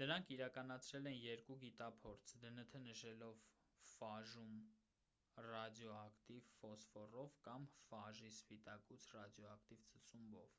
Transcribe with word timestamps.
նրանք 0.00 0.30
իրականացրել 0.34 1.08
են 1.08 1.16
երկու 1.22 1.56
գիտափորձ 1.64 2.30
դնթ 2.44 2.76
նշելով 2.84 3.42
ֆաժում 3.88 4.54
ռադիոակտիվ 5.48 6.48
ֆոսֆորով 6.60 7.34
կամ 7.50 7.66
ֆաժի 7.90 8.30
սպիտակուց 8.38 9.10
ռադիոկատիվ 9.18 9.84
ծծումբով 9.92 10.56